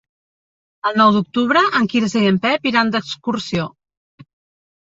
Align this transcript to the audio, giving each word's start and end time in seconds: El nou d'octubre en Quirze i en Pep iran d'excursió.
El 0.89 0.95
nou 1.01 1.11
d'octubre 1.17 1.63
en 1.81 1.85
Quirze 1.91 2.23
i 2.25 2.31
en 2.31 2.39
Pep 2.47 2.67
iran 2.73 2.91
d'excursió. 2.97 3.69